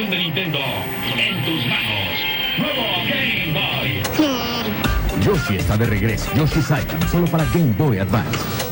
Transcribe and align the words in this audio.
generación 0.00 0.10
de 0.10 0.18
Nintendo 0.18 0.58
en 1.16 1.44
tus 1.44 1.66
manos. 1.66 2.20
Nuevo 2.58 2.82
Game 3.08 3.52
Boy. 3.52 5.22
Yoshi 5.22 5.56
está 5.56 5.76
de 5.76 5.86
regreso. 5.86 6.30
Yoshi 6.34 6.60
Island, 6.60 7.08
solo 7.10 7.26
para 7.26 7.44
Game 7.46 7.72
Boy 7.76 7.98
Advance. 7.98 8.69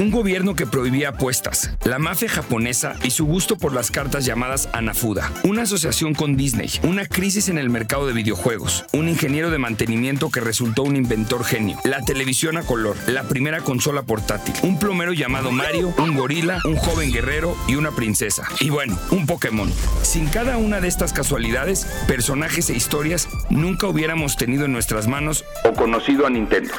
Un 0.00 0.10
gobierno 0.10 0.56
que 0.56 0.66
prohibía 0.66 1.10
apuestas, 1.10 1.72
la 1.84 1.98
mafia 1.98 2.30
japonesa 2.30 2.96
y 3.04 3.10
su 3.10 3.26
gusto 3.26 3.58
por 3.58 3.74
las 3.74 3.90
cartas 3.90 4.24
llamadas 4.24 4.70
Anafuda, 4.72 5.30
una 5.44 5.64
asociación 5.64 6.14
con 6.14 6.38
Disney, 6.38 6.70
una 6.84 7.04
crisis 7.04 7.50
en 7.50 7.58
el 7.58 7.68
mercado 7.68 8.06
de 8.06 8.14
videojuegos, 8.14 8.86
un 8.94 9.10
ingeniero 9.10 9.50
de 9.50 9.58
mantenimiento 9.58 10.30
que 10.30 10.40
resultó 10.40 10.84
un 10.84 10.96
inventor 10.96 11.44
genio, 11.44 11.76
la 11.84 12.00
televisión 12.00 12.56
a 12.56 12.62
color, 12.62 12.96
la 13.08 13.24
primera 13.24 13.60
consola 13.60 14.00
portátil, 14.00 14.54
un 14.62 14.78
plomero 14.78 15.12
llamado 15.12 15.52
Mario, 15.52 15.92
un 15.98 16.16
gorila, 16.16 16.60
un 16.64 16.76
joven 16.76 17.12
guerrero 17.12 17.54
y 17.68 17.74
una 17.74 17.90
princesa. 17.90 18.48
Y 18.58 18.70
bueno, 18.70 18.98
un 19.10 19.26
Pokémon. 19.26 19.70
Sin 20.00 20.28
cada 20.28 20.56
una 20.56 20.80
de 20.80 20.88
estas 20.88 21.12
casualidades, 21.12 21.84
personajes 22.08 22.70
e 22.70 22.74
historias, 22.74 23.28
nunca 23.50 23.86
hubiéramos 23.86 24.38
tenido 24.38 24.64
en 24.64 24.72
nuestras 24.72 25.08
manos 25.08 25.44
o 25.62 25.74
conocido 25.74 26.26
a 26.26 26.30
Nintendo. 26.30 26.72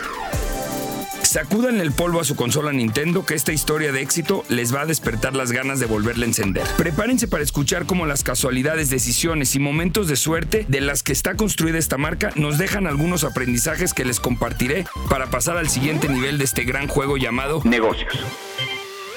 Sacudan 1.31 1.79
el 1.79 1.93
polvo 1.93 2.19
a 2.19 2.25
su 2.25 2.35
consola 2.35 2.73
Nintendo 2.73 3.25
que 3.25 3.35
esta 3.35 3.53
historia 3.53 3.93
de 3.93 4.01
éxito 4.01 4.43
les 4.49 4.75
va 4.75 4.81
a 4.81 4.85
despertar 4.85 5.33
las 5.33 5.53
ganas 5.53 5.79
de 5.79 5.85
volverla 5.85 6.25
a 6.25 6.27
encender. 6.27 6.67
Prepárense 6.75 7.25
para 7.29 7.41
escuchar 7.41 7.85
cómo 7.85 8.05
las 8.05 8.25
casualidades, 8.25 8.89
decisiones 8.89 9.55
y 9.55 9.59
momentos 9.59 10.09
de 10.09 10.17
suerte 10.17 10.65
de 10.67 10.81
las 10.81 11.03
que 11.03 11.13
está 11.13 11.37
construida 11.37 11.77
esta 11.77 11.97
marca 11.97 12.31
nos 12.35 12.57
dejan 12.57 12.85
algunos 12.85 13.23
aprendizajes 13.23 13.93
que 13.93 14.03
les 14.03 14.19
compartiré 14.19 14.85
para 15.09 15.27
pasar 15.27 15.55
al 15.55 15.69
siguiente 15.69 16.09
nivel 16.09 16.37
de 16.37 16.43
este 16.43 16.65
gran 16.65 16.89
juego 16.89 17.15
llamado 17.15 17.61
negocios. 17.63 18.13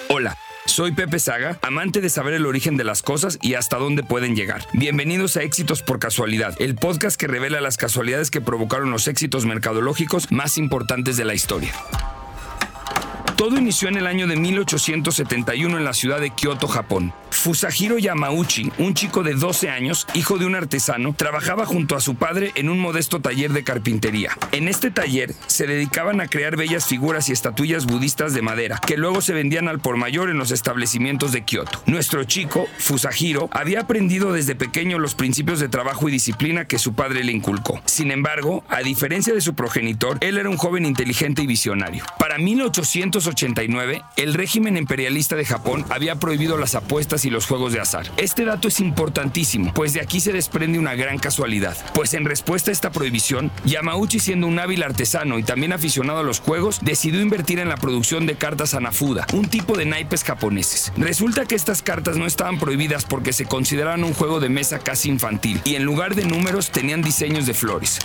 Hola. 0.09 0.37
Soy 0.67 0.93
Pepe 0.93 1.19
Saga, 1.19 1.59
amante 1.63 2.01
de 2.01 2.09
saber 2.09 2.35
el 2.35 2.47
origen 2.47 2.77
de 2.77 2.85
las 2.85 3.03
cosas 3.03 3.39
y 3.43 3.55
hasta 3.55 3.77
dónde 3.77 4.03
pueden 4.03 4.35
llegar. 4.35 4.67
Bienvenidos 4.73 5.37
a 5.37 5.43
Éxitos 5.43 5.83
por 5.83 5.99
Casualidad, 5.99 6.55
el 6.59 6.75
podcast 6.75 7.21
que 7.21 7.27
revela 7.27 7.61
las 7.61 7.77
casualidades 7.77 8.31
que 8.31 8.41
provocaron 8.41 8.91
los 8.91 9.07
éxitos 9.07 9.45
mercadológicos 9.45 10.33
más 10.33 10.57
importantes 10.57 11.17
de 11.17 11.25
la 11.27 11.35
historia. 11.35 11.75
Todo 13.45 13.59
inició 13.59 13.89
en 13.89 13.99
el 13.99 14.07
año 14.07 14.27
de 14.27 14.37
1871 14.37 15.77
en 15.77 15.85
la 15.85 15.93
ciudad 15.93 16.19
de 16.19 16.31
Kioto, 16.31 16.67
Japón. 16.67 17.13
Fusahiro 17.29 17.99
Yamauchi, 17.99 18.73
un 18.79 18.95
chico 18.95 19.23
de 19.23 19.35
12 19.35 19.69
años, 19.69 20.07
hijo 20.15 20.39
de 20.39 20.47
un 20.47 20.55
artesano, 20.55 21.13
trabajaba 21.15 21.67
junto 21.67 21.95
a 21.95 22.01
su 22.01 22.15
padre 22.15 22.53
en 22.55 22.71
un 22.71 22.79
modesto 22.79 23.21
taller 23.21 23.53
de 23.53 23.65
carpintería. 23.65 24.39
En 24.53 24.67
este 24.67 24.91
taller 24.91 25.35
se 25.47 25.67
dedicaban 25.67 26.23
a 26.23 26.29
crear 26.29 26.57
bellas 26.57 26.87
figuras 26.87 27.29
y 27.29 27.33
estatuillas 27.33 27.85
budistas 27.85 28.33
de 28.33 28.41
madera, 28.41 28.81
que 28.87 28.97
luego 28.97 29.21
se 29.21 29.35
vendían 29.35 29.69
al 29.69 29.81
por 29.81 29.99
mayor 29.99 30.31
en 30.31 30.39
los 30.39 30.51
establecimientos 30.51 31.33
de 31.33 31.45
Kioto. 31.45 31.83
Nuestro 31.85 32.25
chico, 32.25 32.67
Fusahiro, 32.79 33.51
había 33.53 33.81
aprendido 33.81 34.33
desde 34.33 34.55
pequeño 34.55 34.99
los 34.99 35.15
principios 35.15 35.61
de 35.61 35.69
trabajo 35.69 36.09
y 36.09 36.13
disciplina 36.13 36.67
que 36.67 36.79
su 36.79 36.95
padre 36.95 37.25
le 37.25 37.33
inculcó. 37.33 37.83
Sin 37.85 38.11
embargo, 38.11 38.65
a 38.71 38.81
diferencia 38.81 39.35
de 39.35 39.43
su 39.43 39.55
progenitor, 39.55 40.17
él 40.23 40.39
era 40.39 40.49
un 40.49 40.57
joven 40.57 40.87
inteligente 40.87 41.43
y 41.43 41.47
visionario. 41.47 42.05
Para 42.19 42.39
1889, 43.35 44.03
el 44.17 44.35
régimen 44.35 44.77
imperialista 44.77 45.37
de 45.37 45.45
Japón 45.45 45.85
había 45.91 46.17
prohibido 46.17 46.57
las 46.57 46.75
apuestas 46.75 47.25
y 47.25 47.31
los 47.31 47.47
juegos 47.47 47.73
de 47.73 47.81
azar. 47.81 48.07
Este 48.17 48.45
dato 48.45 48.69
es 48.69 48.81
importantísimo, 48.81 49.73
pues 49.75 49.93
de 49.93 50.01
aquí 50.01 50.21
se 50.21 50.33
desprende 50.33 50.79
una 50.79 50.95
gran 50.95 51.19
casualidad, 51.19 51.77
pues 51.95 52.15
en 52.15 52.25
respuesta 52.25 52.71
a 52.71 52.73
esta 52.73 52.91
prohibición, 52.91 53.51
Yamauchi 53.65 54.21
siendo 54.21 54.47
un 54.47 54.59
hábil 54.59 54.83
artesano 54.83 55.39
y 55.39 55.43
también 55.43 55.73
aficionado 55.73 56.21
a 56.21 56.25
los 56.25 56.41
juegos, 56.41 56.81
decidió 56.83 57.21
invertir 57.21 57.59
en 57.59 57.69
la 57.69 57.77
producción 57.77 58.27
de 58.27 58.37
cartas 58.37 58.75
Anafuda, 58.75 59.27
un 59.33 59.47
tipo 59.47 59.77
de 59.77 59.87
naipes 59.87 60.25
japoneses. 60.25 60.93
Resulta 60.97 61.47
que 61.47 61.55
estas 61.55 61.83
cartas 61.83 62.17
no 62.17 62.27
estaban 62.27 62.59
prohibidas 62.59 63.05
porque 63.05 63.33
se 63.33 63.47
consideraban 63.47 64.05
un 64.05 64.15
juego 64.15 64.41
de 64.41 64.49
mesa 64.49 64.79
casi 64.79 65.09
infantil 65.09 65.61
y 65.65 65.75
en 65.75 65.85
lugar 65.85 66.15
de 66.15 66.25
números 66.25 66.71
tenían 66.71 67.03
diseños 67.03 67.47
de 67.47 67.55
flores. 67.55 67.99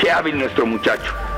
¡Qué 0.00 0.10
hábil 0.10 0.38
nuestro 0.38 0.66
muchacho! 0.66 1.31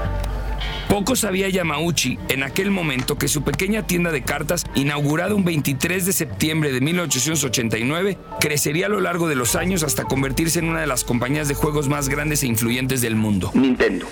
Poco 0.94 1.16
sabía 1.16 1.48
Yamauchi 1.48 2.20
en 2.28 2.44
aquel 2.44 2.70
momento 2.70 3.18
que 3.18 3.26
su 3.26 3.42
pequeña 3.42 3.84
tienda 3.84 4.12
de 4.12 4.22
cartas, 4.22 4.64
inaugurada 4.76 5.34
un 5.34 5.44
23 5.44 6.06
de 6.06 6.12
septiembre 6.12 6.70
de 6.70 6.80
1889, 6.80 8.16
crecería 8.38 8.86
a 8.86 8.88
lo 8.88 9.00
largo 9.00 9.26
de 9.26 9.34
los 9.34 9.56
años 9.56 9.82
hasta 9.82 10.04
convertirse 10.04 10.60
en 10.60 10.68
una 10.68 10.82
de 10.82 10.86
las 10.86 11.02
compañías 11.02 11.48
de 11.48 11.54
juegos 11.54 11.88
más 11.88 12.08
grandes 12.08 12.44
e 12.44 12.46
influyentes 12.46 13.00
del 13.00 13.16
mundo. 13.16 13.50
Nintendo. 13.54 14.06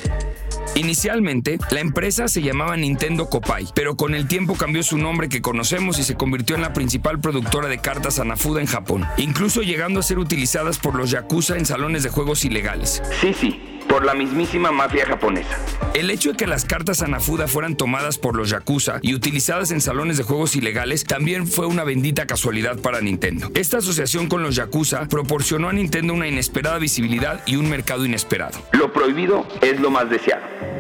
Inicialmente, 0.75 1.59
la 1.71 1.79
empresa 1.79 2.27
se 2.27 2.43
llamaba 2.43 2.77
Nintendo 2.77 3.31
Kopai, 3.31 3.69
pero 3.77 3.97
con 3.97 4.17
el 4.17 4.27
tiempo 4.27 4.55
cambió 4.55 4.83
su 4.83 4.99
nombre 4.99 5.29
que 5.29 5.41
conocemos 5.41 6.01
y 6.01 6.03
se 6.03 6.17
convirtió 6.17 6.57
en 6.57 6.63
la 6.63 6.73
principal 6.73 7.21
productora 7.21 7.69
de 7.69 7.79
cartas 7.79 8.19
Anafuda 8.19 8.61
en 8.61 8.67
Japón, 8.67 9.07
incluso 9.19 9.63
llegando 9.63 10.01
a 10.01 10.03
ser 10.03 10.19
utilizadas 10.19 10.79
por 10.79 10.97
los 10.97 11.13
yakuza 11.13 11.57
en 11.57 11.65
salones 11.65 12.03
de 12.03 12.11
juegos 12.11 12.45
ilegales. 12.45 13.03
Sí, 13.21 13.33
sí, 13.39 13.61
por 13.93 14.07
la 14.07 14.15
mismísima 14.15 14.73
mafia 14.73 15.05
japonesa. 15.05 15.59
El 15.93 16.11
hecho 16.11 16.31
de 16.31 16.37
que 16.39 16.47
las 16.47 16.65
cartas 16.65 17.03
Anafuda 17.03 17.47
fueran 17.47 17.77
tomadas 17.77 18.17
por 18.17 18.35
los 18.35 18.49
Yakuza 18.49 19.01
y 19.03 19.15
utilizadas 19.15 19.71
en 19.71 19.83
salones 19.83 20.17
de 20.17 20.23
juegos 20.23 20.57
ilegales 20.57 21.05
también 21.05 21.47
fue 21.47 21.67
una 21.67 21.85
bendita 21.85 22.27
casualidad 22.27 22.79
para 22.79 23.03
Nintendo. 23.03 23.51
Esta 23.55 23.77
asociación 23.79 24.29
con 24.29 24.43
los 24.43 24.57
Yakuza 24.57 25.09
proporcionó 25.09 25.69
a 25.69 25.75
Nintendo 25.75 26.15
una 26.15 26.27
inesperada 26.27 26.79
visibilidad 26.79 27.43
y 27.45 27.57
un 27.57 27.69
mercado 27.69 28.07
inesperado. 28.07 28.59
Lo 28.73 28.95
prohibido 28.95 29.47
es 29.61 29.79
lo 29.79 29.91
más 29.91 30.09
deseado. 30.09 30.72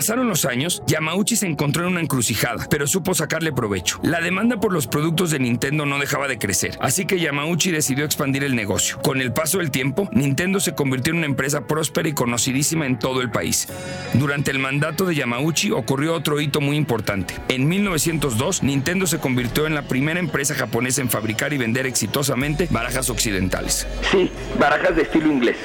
Pasaron 0.00 0.28
los 0.28 0.46
años, 0.46 0.82
Yamauchi 0.86 1.36
se 1.36 1.46
encontró 1.46 1.82
en 1.82 1.90
una 1.90 2.00
encrucijada, 2.00 2.66
pero 2.70 2.86
supo 2.86 3.12
sacarle 3.12 3.52
provecho. 3.52 4.00
La 4.02 4.22
demanda 4.22 4.58
por 4.58 4.72
los 4.72 4.86
productos 4.86 5.30
de 5.30 5.38
Nintendo 5.38 5.84
no 5.84 5.98
dejaba 5.98 6.26
de 6.26 6.38
crecer, 6.38 6.78
así 6.80 7.04
que 7.04 7.20
Yamauchi 7.20 7.70
decidió 7.70 8.06
expandir 8.06 8.42
el 8.42 8.56
negocio. 8.56 8.98
Con 9.02 9.20
el 9.20 9.34
paso 9.34 9.58
del 9.58 9.70
tiempo, 9.70 10.08
Nintendo 10.12 10.58
se 10.58 10.74
convirtió 10.74 11.12
en 11.12 11.18
una 11.18 11.26
empresa 11.26 11.66
próspera 11.66 12.08
y 12.08 12.14
conocidísima 12.14 12.86
en 12.86 12.98
todo 12.98 13.20
el 13.20 13.30
país. 13.30 13.68
Durante 14.14 14.50
el 14.50 14.58
mandato 14.58 15.04
de 15.04 15.16
Yamauchi 15.16 15.70
ocurrió 15.70 16.14
otro 16.14 16.40
hito 16.40 16.62
muy 16.62 16.78
importante. 16.78 17.34
En 17.48 17.68
1902, 17.68 18.62
Nintendo 18.62 19.06
se 19.06 19.18
convirtió 19.18 19.66
en 19.66 19.74
la 19.74 19.82
primera 19.82 20.18
empresa 20.18 20.54
japonesa 20.54 21.02
en 21.02 21.10
fabricar 21.10 21.52
y 21.52 21.58
vender 21.58 21.84
exitosamente 21.84 22.68
barajas 22.70 23.10
occidentales. 23.10 23.86
Sí, 24.10 24.30
barajas 24.58 24.96
de 24.96 25.02
estilo 25.02 25.30
inglés. 25.30 25.58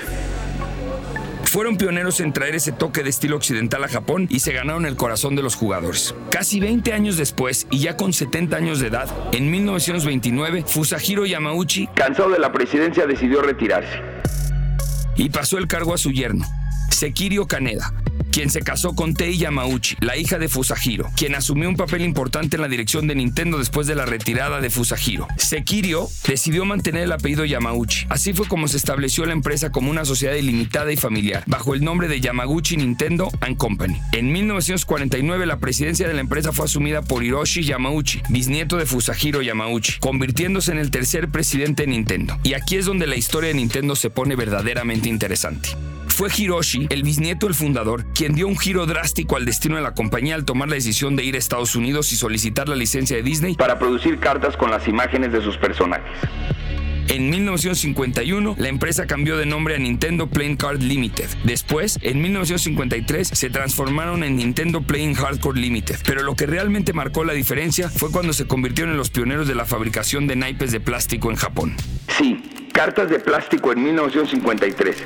Fueron 1.56 1.78
pioneros 1.78 2.20
en 2.20 2.34
traer 2.34 2.56
ese 2.56 2.74
toque 2.74 3.02
de 3.02 3.10
estilo 3.10 3.38
occidental 3.38 3.82
a 3.82 3.88
Japón 3.88 4.28
y 4.30 4.42
se 4.42 4.52
ganaron 4.52 4.86
el 4.86 4.98
corazón 4.98 5.38
de 5.38 5.42
los 5.42 5.56
jugadores. 5.56 6.14
Casi 6.30 6.60
20 6.60 6.92
años 6.92 7.16
después, 7.16 7.66
y 7.72 7.80
ya 7.80 7.96
con 7.96 8.12
70 8.12 8.58
años 8.58 8.82
de 8.82 8.88
edad, 8.88 9.08
en 9.32 9.50
1929, 9.50 10.66
Fusahiro 10.68 11.26
Yamauchi, 11.26 11.88
cansado 11.96 12.32
de 12.32 12.40
la 12.40 12.52
presidencia, 12.52 13.08
decidió 13.08 13.42
retirarse. 13.42 14.02
Y 15.16 15.30
pasó 15.30 15.58
el 15.58 15.70
cargo 15.70 15.94
a 15.94 15.98
su 15.98 16.12
yerno, 16.12 16.46
Sekirio 16.90 17.48
Kaneda, 17.48 17.94
quien 18.35 18.50
se 18.50 18.63
casó 18.63 18.96
con 18.96 19.13
Tei 19.13 19.38
Yamauchi, 19.38 19.96
la 20.01 20.18
hija 20.18 20.38
de 20.38 20.50
Fusahiro, 20.50 21.09
quien 21.16 21.35
asumió 21.35 21.69
un 21.69 21.78
papel 21.78 22.01
importante 22.01 22.57
en 22.57 22.62
la 22.63 22.68
dirección 22.68 23.07
de 23.07 23.16
Nintendo 23.16 23.59
después 23.59 23.88
de 23.88 23.96
la 23.96 24.06
retirada 24.06 24.59
de 24.59 24.69
Fusahiro. 24.69 25.25
Sekirio 25.38 26.09
decidió 26.28 26.66
mantener 26.66 27.03
el 27.03 27.13
apellido 27.13 27.45
Yamauchi. 27.45 28.07
Así 28.09 28.34
fue 28.34 28.45
como 28.45 28.68
se 28.68 28.75
estableció 28.75 29.25
la 29.25 29.31
empresa 29.31 29.72
como 29.72 29.90
una 29.90 30.03
sociedad 30.03 30.35
ilimitada 30.35 30.91
y 30.91 30.97
familiar, 30.97 31.44
bajo 31.47 31.75
el 31.75 31.85
nombre 31.85 32.09
de 32.09 32.19
Yamaguchi 32.19 32.75
Nintendo 32.75 33.31
and 33.40 33.56
Company. 33.56 34.01
En 34.12 34.29
1949 34.34 35.45
la 35.45 35.59
presidencia 35.59 36.06
de 36.06 36.13
la 36.13 36.19
empresa 36.19 36.51
fue 36.51 36.66
asumida 36.66 37.03
por 37.03 37.24
Hiroshi 37.24 37.63
Yamauchi, 37.63 38.22
bisnieto 38.28 38.75
de 38.75 38.85
Fusahiro 38.85 39.44
Yamauchi, 39.44 40.00
convirtiéndose 40.01 40.74
en 40.74 40.79
el 40.79 40.91
tercer 40.91 41.29
presidente 41.29 41.84
de 41.84 41.88
Nintendo. 41.88 42.38
Y 42.44 42.56
aquí 42.56 42.75
es 42.75 42.84
donde 42.84 43.07
la 43.07 43.16
historia 43.16 43.47
de 43.47 43.53
Nintendo 43.53 43.95
se 43.95 44.09
pone 44.09 44.35
verdaderamente 44.35 45.07
interesante. 45.07 45.69
Fue 46.16 46.30
Hiroshi, 46.34 46.88
el 46.92 47.04
bisnieto 47.04 47.45
del 47.45 47.56
fundador, 47.56 48.06
quien 48.13 48.36
dio 48.36 48.48
un 48.48 48.57
giro 48.57 48.86
drástico 48.86 49.36
al 49.36 49.44
destino 49.44 49.75
de 49.75 49.81
la 49.81 49.94
compañía 49.94 50.36
al 50.36 50.45
tomar 50.45 50.69
la 50.69 50.75
decisión 50.75 51.18
de 51.18 51.25
ir 51.25 51.36
a 51.36 51.38
Estados 51.38 51.75
Unidos 51.75 52.13
y 52.13 52.16
solicitar 52.16 52.69
la 52.69 52.78
licencia 52.78 53.18
de 53.18 53.22
Disney 53.22 53.56
para 53.56 53.78
producir 53.78 54.18
cartas 54.18 54.56
con 54.56 54.72
las 54.72 54.88
imágenes 54.88 55.34
de 55.34 55.42
sus 55.42 55.57
personajes. 55.57 56.10
En 57.10 57.30
1951, 57.30 58.56
la 58.57 58.69
empresa 58.69 59.07
cambió 59.07 59.36
de 59.36 59.45
nombre 59.45 59.75
a 59.75 59.78
Nintendo 59.78 60.28
Playing 60.28 60.56
Card 60.56 60.81
Limited. 60.81 61.30
Después, 61.44 62.00
en 62.01 62.22
1953, 62.22 63.28
se 63.28 63.50
transformaron 63.50 64.24
en 64.24 64.38
Nintendo 64.38 64.84
Playing 64.84 65.16
Hardcore 65.16 65.60
Limited. 65.60 65.98
Pero 66.06 66.24
lo 66.24 66.38
que 66.38 66.45
realmente 66.45 66.94
marcó 66.94 67.25
la 67.25 67.34
diferencia 67.34 67.89
fue 67.89 68.10
cuando 68.10 68.31
se 68.31 68.48
convirtieron 68.48 68.94
en 68.94 68.98
los 68.98 69.10
pioneros 69.10 69.50
de 69.50 69.56
la 69.56 69.66
fabricación 69.66 70.28
de 70.28 70.38
naipes 70.38 70.72
de 70.72 70.80
plástico 70.80 71.30
en 71.30 71.36
Japón. 71.36 71.75
Sí, 72.18 72.42
cartas 72.72 73.10
de 73.10 73.19
plástico 73.19 73.74
en 73.74 73.84
1953. 73.84 75.04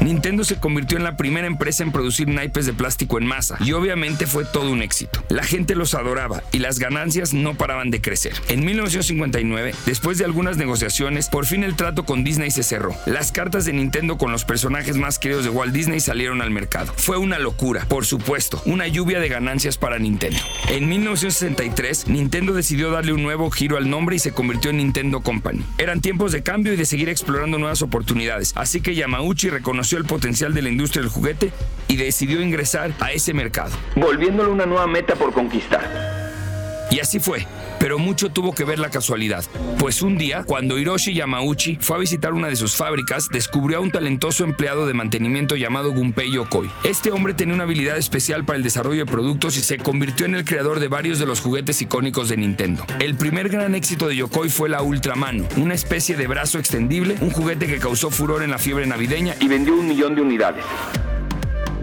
Nintendo 0.00 0.44
se 0.44 0.60
convirtió 0.60 0.96
en 0.96 1.04
la 1.04 1.16
primera 1.16 1.46
empresa 1.46 1.82
en 1.82 1.90
producir 1.90 2.28
naipes 2.28 2.66
de 2.66 2.72
plástico 2.72 3.18
en 3.18 3.26
masa 3.26 3.58
y 3.60 3.72
obviamente 3.72 4.26
fue 4.26 4.44
todo 4.44 4.70
un 4.70 4.82
éxito. 4.82 5.24
La 5.28 5.42
gente 5.42 5.74
los 5.74 5.94
adoraba 5.94 6.42
y 6.52 6.58
las 6.58 6.78
ganancias 6.78 7.34
no 7.34 7.54
paraban 7.54 7.90
de 7.90 8.00
crecer. 8.00 8.34
En 8.48 8.64
1959, 8.64 9.74
después 9.86 10.18
de 10.18 10.24
algunas 10.24 10.56
negociaciones, 10.56 11.28
por 11.28 11.46
fin 11.46 11.64
el 11.64 11.74
trato 11.74 12.04
con 12.04 12.22
Disney 12.22 12.50
se 12.50 12.62
cerró. 12.62 12.94
Las 13.06 13.32
cartas 13.32 13.64
de 13.64 13.72
Nintendo 13.72 14.18
con 14.18 14.30
los 14.30 14.44
personajes 14.44 14.96
más 14.96 15.18
queridos 15.18 15.44
de 15.44 15.50
Walt 15.50 15.72
Disney 15.72 16.00
salieron 16.00 16.42
al 16.42 16.50
mercado. 16.50 16.92
Fue 16.96 17.16
una 17.16 17.38
locura, 17.38 17.84
por 17.88 18.06
supuesto, 18.06 18.62
una 18.66 18.86
lluvia 18.86 19.18
de 19.18 19.28
ganancias 19.28 19.78
para 19.78 19.98
Nintendo. 19.98 20.38
En 20.68 20.88
1963, 20.88 22.08
Nintendo 22.08 22.52
decidió 22.52 22.90
darle 22.90 23.12
un 23.12 23.22
nuevo 23.22 23.50
giro 23.50 23.76
al 23.76 23.90
nombre 23.90 24.16
y 24.16 24.18
se 24.20 24.32
convirtió 24.32 24.70
en 24.70 24.78
Nintendo 24.78 25.20
Company. 25.22 25.64
Eran 25.76 26.00
tiempos 26.00 26.32
de 26.32 26.42
cambio 26.42 26.72
y 26.72 26.76
de 26.76 26.86
seguir 26.86 27.08
explorando 27.08 27.58
nuevas 27.58 27.82
oportunidades, 27.82 28.52
así 28.54 28.80
que 28.80 28.94
Yamauchi 28.94 29.50
reconoció 29.88 29.98
el 29.98 30.04
potencial 30.04 30.54
de 30.54 30.62
la 30.62 30.68
industria 30.68 31.02
del 31.02 31.10
juguete 31.10 31.52
y 31.86 31.96
decidió 31.96 32.42
ingresar 32.42 32.92
a 33.00 33.12
ese 33.12 33.32
mercado, 33.32 33.70
volviéndolo 33.96 34.52
una 34.52 34.66
nueva 34.66 34.86
meta 34.86 35.14
por 35.14 35.32
conquistar. 35.32 36.88
Y 36.90 37.00
así 37.00 37.20
fue. 37.20 37.46
Pero 37.78 37.98
mucho 37.98 38.30
tuvo 38.30 38.54
que 38.54 38.64
ver 38.64 38.78
la 38.78 38.90
casualidad, 38.90 39.44
pues 39.78 40.02
un 40.02 40.18
día, 40.18 40.44
cuando 40.44 40.78
Hiroshi 40.78 41.14
Yamauchi 41.14 41.78
fue 41.80 41.96
a 41.96 42.00
visitar 42.00 42.32
una 42.32 42.48
de 42.48 42.56
sus 42.56 42.76
fábricas, 42.76 43.28
descubrió 43.30 43.78
a 43.78 43.80
un 43.80 43.90
talentoso 43.90 44.44
empleado 44.44 44.86
de 44.86 44.94
mantenimiento 44.94 45.56
llamado 45.56 45.92
Gunpei 45.92 46.32
Yokoi. 46.32 46.70
Este 46.82 47.10
hombre 47.12 47.34
tenía 47.34 47.54
una 47.54 47.64
habilidad 47.64 47.96
especial 47.96 48.44
para 48.44 48.56
el 48.56 48.62
desarrollo 48.62 49.04
de 49.04 49.10
productos 49.10 49.56
y 49.56 49.60
se 49.60 49.78
convirtió 49.78 50.26
en 50.26 50.34
el 50.34 50.44
creador 50.44 50.80
de 50.80 50.88
varios 50.88 51.18
de 51.18 51.26
los 51.26 51.40
juguetes 51.40 51.80
icónicos 51.80 52.28
de 52.28 52.36
Nintendo. 52.36 52.84
El 52.98 53.16
primer 53.16 53.48
gran 53.48 53.74
éxito 53.74 54.08
de 54.08 54.16
Yokoi 54.16 54.48
fue 54.48 54.68
la 54.68 54.82
Ultramano, 54.82 55.46
una 55.56 55.74
especie 55.74 56.16
de 56.16 56.26
brazo 56.26 56.58
extendible, 56.58 57.16
un 57.20 57.30
juguete 57.30 57.66
que 57.66 57.78
causó 57.78 58.10
furor 58.10 58.42
en 58.42 58.50
la 58.50 58.58
fiebre 58.58 58.86
navideña 58.86 59.34
y 59.40 59.48
vendió 59.48 59.74
un 59.76 59.88
millón 59.88 60.14
de 60.14 60.22
unidades. 60.22 60.64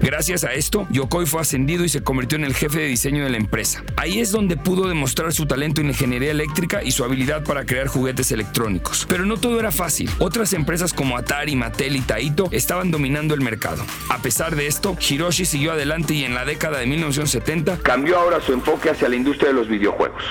Gracias 0.02 0.44
a 0.44 0.54
esto, 0.54 0.88
Yokoi 0.92 1.26
fue 1.26 1.42
ascendido 1.42 1.84
y 1.84 1.90
se 1.90 2.04
convirtió 2.04 2.38
en 2.38 2.46
el 2.46 2.54
jefe 2.54 2.80
de 2.80 2.88
diseño 2.88 3.24
de 3.24 3.30
la 3.30 3.38
empresa. 3.38 3.84
Ahí 3.98 4.20
es 4.20 4.32
donde 4.32 4.58
pudo 4.58 4.88
demostrar 4.88 5.34
su 5.34 5.46
talento 5.46 5.82
en 5.82 5.88
ingeniería 5.88 6.32
eléctrica 6.32 6.84
y 6.84 6.92
su 6.92 7.04
habilidad 7.04 7.44
para 7.44 7.66
crear 7.66 7.88
juguetes 7.88 8.32
electrónicos. 8.32 9.06
Pero 9.08 9.26
no 9.26 9.38
todo 9.38 9.60
era 9.60 9.72
fácil. 9.72 10.10
Otras 10.20 10.54
empresas 10.54 10.94
como 10.94 11.18
Atari, 11.18 11.56
Mattel 11.56 11.96
y 11.96 12.02
Taito 12.02 12.50
estaban 12.52 12.92
dominando 12.92 13.34
el 13.34 13.42
mercado. 13.42 13.84
A 14.10 14.20
pesar 14.20 14.56
de 14.56 14.68
esto, 14.68 14.98
Hiroshi 15.00 15.46
siguió 15.46 15.72
adelante 15.72 16.14
y 16.14 16.24
en 16.24 16.36
la 16.36 16.46
década 16.46 16.80
de 16.80 16.88
1970 16.88 17.80
cambió 17.80 18.20
ahora 18.20 18.42
su 18.42 18.54
enfoque 18.54 18.90
hacia 18.90 19.10
la 19.10 19.16
industria 19.16 19.50
de 19.50 19.56
los 19.56 19.68
videojuegos. 19.68 20.24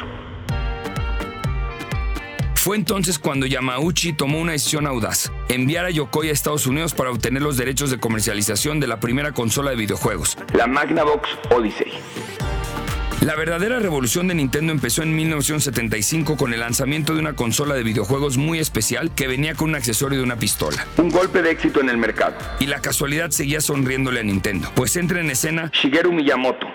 Fue 2.65 2.79
entonces 2.79 3.19
cuando 3.19 3.45
Yamauchi 3.45 4.15
tomó 4.15 4.41
una 4.41 4.53
decisión 4.53 4.87
audaz, 4.87 5.31
enviar 5.51 5.85
a 5.85 5.91
Yokoi 5.91 6.31
a 6.31 6.33
Estados 6.33 6.67
Unidos 6.67 6.95
para 6.95 7.11
obtener 7.11 7.43
los 7.43 7.59
derechos 7.59 7.91
de 7.91 7.99
comercialización 7.99 8.81
de 8.81 8.87
la 8.87 9.01
primera 9.01 9.33
consola 9.33 9.69
de 9.69 9.77
videojuegos, 9.77 10.39
la 10.55 10.67
Magnavox 10.67 11.29
Odyssey. 11.51 11.93
La 13.21 13.37
verdadera 13.37 13.81
revolución 13.81 14.29
de 14.29 14.35
Nintendo 14.35 14.73
empezó 14.73 15.03
en 15.03 15.15
1975 15.15 16.37
con 16.37 16.53
el 16.53 16.61
lanzamiento 16.61 17.15
de 17.15 17.21
una 17.21 17.35
consola 17.35 17.75
de 17.75 17.83
videojuegos 17.83 18.37
muy 18.39 18.59
especial 18.59 19.15
que 19.15 19.27
venía 19.27 19.55
con 19.55 19.71
un 19.71 19.77
accesorio 19.77 20.19
de 20.19 20.25
una 20.25 20.37
pistola. 20.37 20.87
Un 20.97 21.11
golpe 21.11 21.43
de 21.43 21.51
éxito 21.51 21.81
en 21.81 21.91
el 21.91 21.97
mercado. 21.97 22.35
Y 22.61 22.67
la 22.67 22.81
casualidad 22.81 23.31
seguía 23.31 23.61
sonriéndole 23.61 24.21
a 24.21 24.23
Nintendo, 24.23 24.71
pues 24.75 24.97
entra 24.97 25.21
en 25.21 25.31
escena 25.31 25.71
Shigeru 25.73 26.13
Miyamoto, 26.13 26.67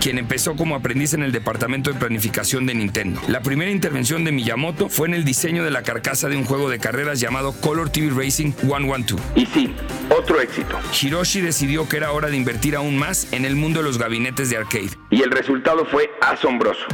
quien 0.00 0.18
empezó 0.18 0.56
como 0.56 0.74
aprendiz 0.74 1.14
en 1.14 1.22
el 1.22 1.32
departamento 1.32 1.92
de 1.92 1.98
planificación 1.98 2.66
de 2.66 2.74
Nintendo. 2.74 3.20
La 3.28 3.40
primera 3.40 3.70
intervención 3.70 4.24
de 4.24 4.32
Miyamoto 4.32 4.88
fue 4.88 5.08
en 5.08 5.14
el 5.14 5.24
diseño 5.24 5.64
de 5.64 5.70
la 5.70 5.82
carcasa 5.82 6.28
de 6.28 6.36
un 6.36 6.44
juego 6.44 6.68
de 6.68 6.78
carreras 6.78 7.20
llamado 7.20 7.52
Color 7.52 7.90
TV 7.90 8.10
Racing 8.10 8.52
112. 8.52 9.16
Y 9.34 9.46
sí, 9.46 9.74
otro 10.10 10.40
éxito. 10.40 10.78
Hiroshi 11.00 11.40
decidió 11.40 11.88
que 11.88 11.96
era 11.96 12.12
hora 12.12 12.28
de 12.28 12.36
invertir 12.36 12.76
aún 12.76 12.98
más 12.98 13.32
en 13.32 13.44
el 13.44 13.56
mundo 13.56 13.80
de 13.80 13.84
los 13.84 13.98
gabinetes 13.98 14.50
de 14.50 14.56
arcade. 14.56 14.90
Y 15.10 15.22
el 15.22 15.30
resultado 15.30 15.84
fue 15.86 16.10
asombroso. 16.20 16.86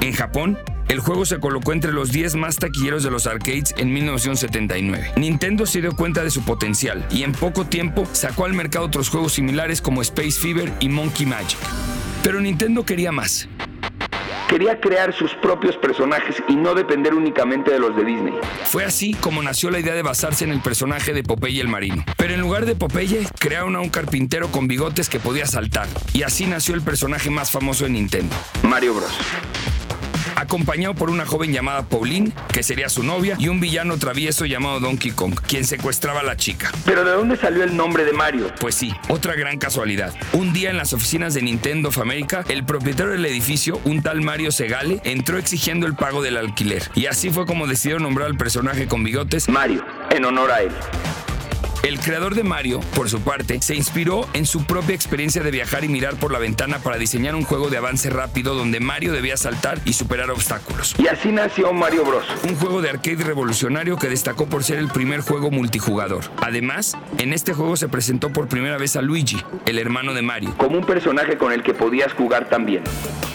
En 0.00 0.12
Japón, 0.12 0.58
el 0.88 0.98
juego 0.98 1.24
se 1.24 1.38
colocó 1.38 1.72
entre 1.72 1.92
los 1.92 2.10
10 2.10 2.34
más 2.34 2.56
taquilleros 2.56 3.04
de 3.04 3.10
los 3.10 3.26
arcades 3.26 3.74
en 3.76 3.92
1979. 3.92 5.12
Nintendo 5.16 5.64
se 5.64 5.80
dio 5.80 5.94
cuenta 5.94 6.24
de 6.24 6.30
su 6.30 6.42
potencial 6.42 7.06
y 7.10 7.22
en 7.22 7.32
poco 7.32 7.64
tiempo 7.66 8.08
sacó 8.12 8.44
al 8.44 8.54
mercado 8.54 8.86
otros 8.86 9.08
juegos 9.08 9.34
similares 9.34 9.80
como 9.80 10.02
Space 10.02 10.40
Fever 10.40 10.72
y 10.80 10.88
Monkey 10.88 11.26
Magic. 11.26 11.58
Pero 12.22 12.40
Nintendo 12.40 12.84
quería 12.84 13.12
más. 13.12 13.48
Quería 14.48 14.80
crear 14.80 15.14
sus 15.14 15.32
propios 15.34 15.76
personajes 15.76 16.42
y 16.48 16.56
no 16.56 16.74
depender 16.74 17.14
únicamente 17.14 17.70
de 17.70 17.78
los 17.78 17.94
de 17.96 18.04
Disney. 18.04 18.34
Fue 18.64 18.84
así 18.84 19.14
como 19.14 19.42
nació 19.42 19.70
la 19.70 19.78
idea 19.78 19.94
de 19.94 20.02
basarse 20.02 20.44
en 20.44 20.50
el 20.50 20.60
personaje 20.60 21.12
de 21.12 21.22
Popeye 21.22 21.60
el 21.60 21.68
Marino. 21.68 22.04
Pero 22.16 22.34
en 22.34 22.40
lugar 22.40 22.66
de 22.66 22.74
Popeye, 22.74 23.26
crearon 23.38 23.76
a 23.76 23.80
un 23.80 23.90
carpintero 23.90 24.48
con 24.48 24.66
bigotes 24.66 25.08
que 25.08 25.20
podía 25.20 25.46
saltar. 25.46 25.86
Y 26.12 26.24
así 26.24 26.46
nació 26.46 26.74
el 26.74 26.82
personaje 26.82 27.30
más 27.30 27.52
famoso 27.52 27.84
de 27.84 27.90
Nintendo, 27.90 28.34
Mario 28.64 28.94
Bros 28.94 29.12
acompañado 30.40 30.94
por 30.94 31.10
una 31.10 31.26
joven 31.26 31.52
llamada 31.52 31.82
Pauline, 31.82 32.32
que 32.52 32.62
sería 32.62 32.88
su 32.88 33.02
novia, 33.02 33.36
y 33.38 33.48
un 33.48 33.60
villano 33.60 33.98
travieso 33.98 34.46
llamado 34.46 34.80
Donkey 34.80 35.12
Kong, 35.12 35.34
quien 35.46 35.64
secuestraba 35.64 36.20
a 36.20 36.22
la 36.22 36.36
chica. 36.36 36.72
¿Pero 36.84 37.04
de 37.04 37.12
dónde 37.12 37.36
salió 37.36 37.62
el 37.64 37.76
nombre 37.76 38.04
de 38.04 38.12
Mario? 38.12 38.52
Pues 38.60 38.74
sí, 38.74 38.92
otra 39.08 39.34
gran 39.34 39.58
casualidad. 39.58 40.14
Un 40.32 40.52
día 40.52 40.70
en 40.70 40.76
las 40.76 40.92
oficinas 40.92 41.34
de 41.34 41.42
Nintendo 41.42 41.90
of 41.90 41.98
America, 41.98 42.44
el 42.48 42.64
propietario 42.64 43.12
del 43.12 43.26
edificio, 43.26 43.80
un 43.84 44.02
tal 44.02 44.20
Mario 44.20 44.52
Segale, 44.52 45.00
entró 45.04 45.38
exigiendo 45.38 45.86
el 45.86 45.94
pago 45.94 46.22
del 46.22 46.36
alquiler. 46.36 46.82
Y 46.94 47.06
así 47.06 47.30
fue 47.30 47.46
como 47.46 47.66
decidieron 47.66 48.02
nombrar 48.02 48.28
al 48.28 48.36
personaje 48.36 48.86
con 48.86 49.04
bigotes 49.04 49.48
Mario, 49.48 49.84
en 50.10 50.24
honor 50.24 50.50
a 50.50 50.62
él. 50.62 50.70
El 51.82 51.98
creador 51.98 52.34
de 52.34 52.44
Mario, 52.44 52.80
por 52.94 53.08
su 53.08 53.22
parte, 53.22 53.62
se 53.62 53.74
inspiró 53.74 54.28
en 54.34 54.44
su 54.44 54.64
propia 54.66 54.94
experiencia 54.94 55.42
de 55.42 55.50
viajar 55.50 55.82
y 55.82 55.88
mirar 55.88 56.16
por 56.16 56.30
la 56.30 56.38
ventana 56.38 56.78
para 56.78 56.98
diseñar 56.98 57.34
un 57.34 57.42
juego 57.42 57.70
de 57.70 57.78
avance 57.78 58.10
rápido 58.10 58.54
donde 58.54 58.80
Mario 58.80 59.14
debía 59.14 59.38
saltar 59.38 59.80
y 59.86 59.94
superar 59.94 60.30
obstáculos. 60.30 60.94
Y 60.98 61.08
así 61.08 61.32
nació 61.32 61.72
Mario 61.72 62.04
Bros. 62.04 62.26
Un 62.46 62.54
juego 62.56 62.82
de 62.82 62.90
arcade 62.90 63.24
revolucionario 63.24 63.96
que 63.96 64.08
destacó 64.08 64.46
por 64.46 64.62
ser 64.62 64.78
el 64.78 64.88
primer 64.88 65.20
juego 65.22 65.50
multijugador. 65.50 66.24
Además, 66.42 66.98
en 67.16 67.32
este 67.32 67.54
juego 67.54 67.76
se 67.76 67.88
presentó 67.88 68.30
por 68.30 68.46
primera 68.46 68.76
vez 68.76 68.96
a 68.96 69.02
Luigi, 69.02 69.42
el 69.64 69.78
hermano 69.78 70.12
de 70.12 70.20
Mario, 70.20 70.54
como 70.58 70.76
un 70.76 70.84
personaje 70.84 71.38
con 71.38 71.50
el 71.50 71.62
que 71.62 71.72
podías 71.72 72.12
jugar 72.12 72.50
también. 72.50 72.84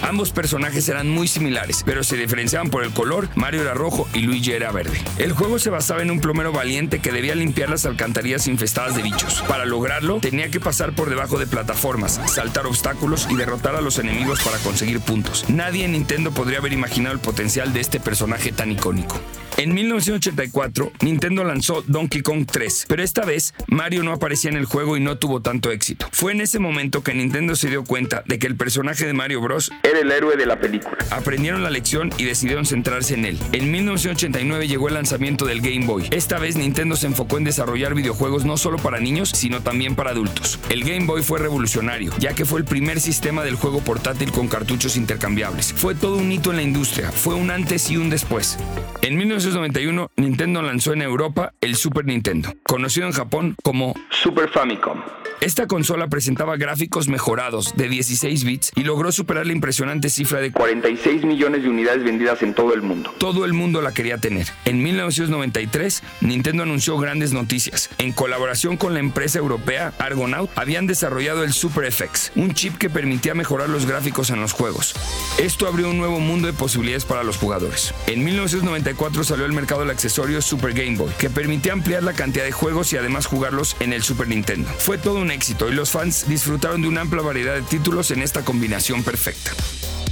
Ambos 0.04 0.32
personajes 0.32 0.88
eran 0.88 1.10
muy 1.10 1.28
similares, 1.28 1.82
pero 1.84 2.04
se 2.04 2.16
diferenciaban 2.16 2.70
por 2.70 2.84
el 2.84 2.92
color, 2.92 3.28
Mario 3.34 3.62
era 3.62 3.74
rojo 3.74 4.08
y 4.14 4.20
Luigi 4.20 4.52
era 4.52 4.72
verde. 4.72 5.02
El 5.18 5.34
juego 5.34 5.58
se 5.58 5.72
basaba 5.72 6.04
en 6.04 6.12
un 6.12 6.20
plomero 6.20 6.52
valiente 6.52 7.00
que 7.00 7.12
debía 7.12 7.34
limpiar 7.34 7.70
las 7.72 7.88
alcantarillas 7.88 8.35
infestadas 8.48 8.96
de 8.96 9.04
bichos. 9.04 9.42
Para 9.48 9.66
lograrlo, 9.66 10.20
tenía 10.20 10.50
que 10.50 10.60
pasar 10.60 10.94
por 10.94 11.10
debajo 11.10 11.40
de 11.40 11.48
plataformas, 11.48 12.20
saltar 12.28 12.68
obstáculos 12.68 13.28
y 13.30 13.36
derrotar 13.36 13.76
a 13.76 13.82
los 13.82 13.98
enemigos 13.98 14.42
para 14.44 14.58
conseguir 14.60 15.00
puntos. 15.00 15.50
Nadie 15.50 15.86
en 15.86 15.94
Nintendo 15.94 16.32
podría 16.32 16.60
haber 16.60 16.74
imaginado 16.74 17.14
el 17.14 17.22
potencial 17.22 17.74
de 17.74 17.80
este 17.80 18.00
personaje 18.00 18.52
tan 18.52 18.72
icónico. 18.72 19.20
En 19.58 19.74
1984, 19.74 20.92
Nintendo 21.02 21.46
lanzó 21.46 21.82
Donkey 21.88 22.22
Kong 22.22 22.46
3, 22.52 22.88
pero 22.90 23.02
esta 23.02 23.24
vez 23.24 23.54
Mario 23.68 24.04
no 24.04 24.12
aparecía 24.12 24.52
en 24.52 24.58
el 24.58 24.66
juego 24.66 24.98
y 24.98 25.00
no 25.00 25.18
tuvo 25.18 25.42
tanto 25.42 25.72
éxito. 25.72 26.08
Fue 26.12 26.34
en 26.34 26.42
ese 26.42 26.60
momento 26.60 27.04
que 27.04 27.14
Nintendo 27.14 27.56
se 27.56 27.70
dio 27.70 27.86
cuenta 27.86 28.22
de 28.26 28.38
que 28.38 28.48
el 28.48 28.58
personaje 28.58 29.06
de 29.06 29.14
Mario 29.14 29.40
Bros. 29.40 29.72
era 29.84 30.00
el 30.00 30.12
héroe 30.12 30.36
de 30.36 30.46
la 30.46 30.60
película. 30.60 30.98
Aprendieron 31.10 31.64
la 31.64 31.70
lección 31.70 32.12
y 32.18 32.26
decidieron 32.26 32.66
centrarse 32.66 33.14
en 33.14 33.24
él. 33.24 33.40
En 33.54 33.72
1989 33.72 34.68
llegó 34.68 34.90
el 34.90 34.96
lanzamiento 34.96 35.46
del 35.46 35.62
Game 35.62 35.86
Boy. 35.86 36.10
Esta 36.12 36.38
vez 36.38 36.58
Nintendo 36.58 36.98
se 36.98 37.08
enfocó 37.08 37.38
en 37.38 37.46
desarrollar 37.46 37.96
videojuegos 37.96 38.44
no 38.44 38.58
solo 38.58 38.78
para 38.78 39.00
niños, 39.00 39.30
sino 39.30 39.62
también 39.62 39.96
para 39.96 40.12
adultos. 40.12 40.60
El 40.68 40.84
Game 40.84 41.06
Boy 41.06 41.22
fue 41.22 41.40
revolucionario, 41.40 42.12
ya 42.20 42.34
que 42.34 42.44
fue 42.44 42.60
el 42.60 42.66
primer 42.66 43.00
sistema 43.00 43.46
del 43.46 43.56
juego 43.56 43.80
portátil 43.80 44.34
con 44.34 44.50
cartuchos 44.50 44.98
intercambiables. 44.98 45.72
Fue 45.72 45.96
todo 45.96 46.18
un 46.18 46.30
hito 46.30 46.52
en 46.52 46.58
la 46.58 46.64
industria, 46.64 47.10
fue 47.14 47.36
un 47.36 47.52
antes 47.52 47.90
y 47.90 47.96
un 47.96 48.10
después. 48.10 48.58
En 49.02 49.16
1991, 49.46 50.12
Nintendo 50.16 50.62
lanzó 50.64 50.94
en 50.94 51.04
Europa 51.04 51.54
el 51.62 51.76
Super 51.76 52.06
Nintendo, 52.06 52.52
conocido 52.64 53.06
en 53.06 53.14
Japón 53.14 53.56
como 53.62 53.94
Super 54.10 54.50
Famicom. 54.50 55.02
Esta 55.42 55.68
consola 55.68 56.08
presentaba 56.08 56.58
gráficos 56.58 57.08
mejorados 57.08 57.76
de 57.76 57.90
16 57.90 58.46
bits 58.46 58.72
y 58.76 58.84
logró 58.84 59.12
superar 59.12 59.46
la 59.46 59.52
impresionante 59.52 60.10
cifra 60.10 60.40
de 60.40 60.52
46 60.52 61.24
millones 61.26 61.62
de 61.62 61.70
unidades 61.70 62.04
vendidas 62.04 62.42
en 62.42 62.56
todo 62.56 62.74
el 62.74 62.82
mundo. 62.82 63.14
Todo 63.20 63.46
el 63.46 63.54
mundo 63.54 63.82
la 63.82 63.94
quería 63.94 64.18
tener. 64.18 64.48
En 64.64 64.82
1993, 64.82 66.02
Nintendo 66.22 66.64
anunció 66.64 66.98
grandes 66.98 67.34
noticias. 67.34 67.92
En 68.00 68.14
colaboración 68.14 68.78
con 68.78 68.94
la 68.94 69.00
empresa 69.00 69.38
europea 69.38 69.94
Argonaut, 70.00 70.50
habían 70.56 70.88
desarrollado 70.88 71.44
el 71.44 71.54
Super 71.54 71.92
FX, 71.92 72.32
un 72.36 72.54
chip 72.54 72.78
que 72.78 72.90
permitía 72.90 73.36
mejorar 73.36 73.70
los 73.70 73.86
gráficos 73.86 74.32
en 74.32 74.42
los 74.42 74.54
juegos. 74.54 74.96
Esto 75.38 75.68
abrió 75.68 75.90
un 75.90 75.98
nuevo 75.98 76.20
mundo 76.20 76.48
de 76.48 76.54
posibilidades 76.54 77.06
para 77.06 77.24
los 77.24 77.38
jugadores. 77.38 77.94
En 78.08 78.24
1994 78.24 79.24
salió 79.36 79.48
al 79.48 79.52
mercado 79.52 79.84
el 79.84 79.90
accesorio 79.90 80.42
Super 80.42 80.72
Game 80.72 80.96
Boy, 80.96 81.12
que 81.20 81.30
permitía 81.30 81.74
ampliar 81.74 82.04
la 82.04 82.14
cantidad 82.14 82.46
de 82.46 82.54
juegos 82.54 82.94
y 82.94 82.98
además 82.98 83.26
jugarlos 83.26 83.76
en 83.82 83.92
el 83.92 84.02
Super 84.02 84.30
Nintendo. 84.30 84.70
Fue 84.78 84.98
todo 84.98 85.20
un 85.20 85.30
éxito 85.30 85.68
y 85.68 85.74
los 85.74 85.92
fans 85.92 86.26
disfrutaron 86.30 86.82
de 86.82 86.88
una 86.88 87.02
amplia 87.02 87.22
variedad 87.22 87.54
de 87.56 87.62
títulos 87.62 88.12
en 88.12 88.22
esta 88.22 88.46
combinación 88.46 89.04
perfecta. 89.04 89.52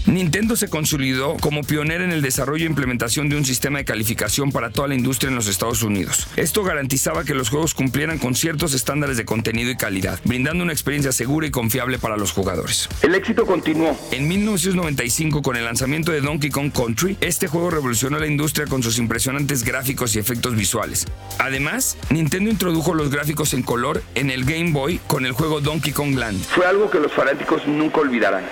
Nintendo 0.06 0.56
se 0.56 0.70
consolidó 0.70 1.38
como 1.38 1.62
pionera 1.62 2.04
en 2.04 2.12
el 2.12 2.22
desarrollo 2.22 2.66
e 2.66 2.70
implementación 2.70 3.30
de 3.30 3.38
un 3.38 3.46
sistema 3.46 3.80
de 3.80 3.86
calificación 3.86 4.52
para 4.52 4.70
toda 4.70 4.90
la 4.90 4.96
industria 4.96 5.30
en 5.30 5.36
los 5.36 5.48
Estados 5.48 5.84
Unidos. 5.84 6.28
Esto 6.36 6.64
garantizaba 6.64 7.24
que 7.24 7.34
los 7.34 7.50
juegos 7.50 7.74
cumplieran 7.74 8.18
con 8.18 8.36
ciertos 8.36 8.74
estándares 8.74 9.18
de 9.18 9.26
contenido 9.26 9.72
y 9.72 9.78
calidad, 9.78 10.20
brindando 10.26 10.64
una 10.64 10.74
experiencia 10.74 11.12
segura 11.12 11.48
y 11.48 11.52
confiable 11.52 12.00
para 12.00 12.18
los 12.18 12.32
jugadores. 12.32 12.90
El 13.02 13.16
éxito 13.16 13.46
continuó. 13.46 13.98
En 14.12 14.28
1995, 14.28 15.42
con 15.42 15.56
el 15.56 15.66
lanzamiento 15.66 16.12
de 16.12 16.22
Donkey 16.22 16.50
Kong 16.50 16.72
Country, 16.72 17.18
este 17.22 17.48
juego 17.48 17.70
revolucionó 17.70 18.20
la 18.20 18.28
industria 18.28 18.68
con 18.68 18.84
sus 18.84 18.98
impresionantes 18.98 19.64
gráficos 19.64 20.16
y 20.16 20.20
efectos 20.20 20.56
visuales. 20.56 21.06
Además, 21.40 21.98
Nintendo 22.10 22.50
introdujo 22.50 22.94
los 22.94 23.10
gráficos 23.10 23.54
en 23.54 23.64
color 23.64 24.04
en 24.16 24.30
el 24.30 24.46
Game 24.46 24.72
Boy 24.72 25.00
con 25.08 25.26
el 25.26 25.32
juego 25.32 25.62
Donkey 25.62 25.94
Kong 25.94 26.16
Land. 26.16 26.44
Fue 26.44 26.66
algo 26.66 26.90
que 26.90 27.00
los 27.00 27.12
fanáticos 27.12 27.66
nunca 27.68 28.02
olvidarán. 28.02 28.44